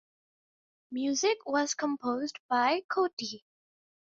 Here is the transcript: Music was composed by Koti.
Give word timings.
Music 0.89 1.37
was 1.45 1.75
composed 1.75 2.39
by 2.49 2.81
Koti. 2.89 3.43